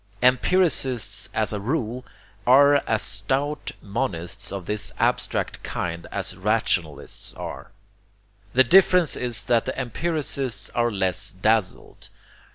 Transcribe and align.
Empiricists 0.23 1.29
as 1.31 1.53
a 1.53 1.59
rule, 1.59 2.03
are 2.47 2.77
as 2.89 3.03
stout 3.03 3.73
monists 3.83 4.51
of 4.51 4.65
this 4.65 4.91
abstract 4.97 5.61
kind 5.61 6.07
as 6.11 6.35
rationalists 6.35 7.35
are. 7.35 7.69
The 8.53 8.63
difference 8.63 9.15
is 9.15 9.43
that 9.43 9.65
the 9.65 9.79
empiricists 9.79 10.71
are 10.71 10.89
less 10.89 11.29
dazzled. 11.31 12.09